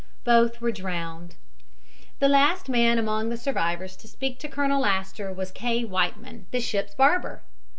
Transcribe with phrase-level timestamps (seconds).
[0.23, 1.35] Both were drowned."
[2.17, 5.83] The last man among the survivors to speak to Colonel Astor was K.
[5.85, 7.43] Whiteman, the ship's barber.